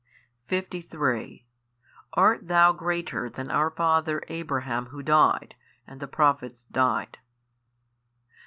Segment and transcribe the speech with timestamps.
[0.47, 1.45] 53
[2.13, 5.53] Art THOU greater than our father Abraham who died?
[5.85, 7.19] and the Prophets died.